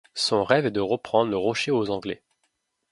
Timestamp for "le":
1.29-1.37